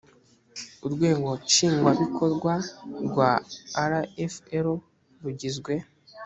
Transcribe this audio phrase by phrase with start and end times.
[0.85, 2.53] urwego nshingwabikorwa
[3.07, 3.31] rwa
[3.87, 4.65] rfl
[5.23, 5.73] rugizwe